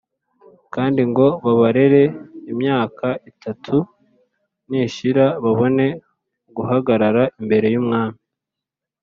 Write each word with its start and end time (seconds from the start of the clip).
kandi 0.73 1.01
ngo 1.09 1.27
babarere 1.43 2.03
imyaka 2.51 3.07
itatu 3.31 3.75
nishira 4.69 5.25
babone 5.43 5.85
guhagarara 6.55 7.23
imbere 7.39 7.67
y’umwami 7.73 8.19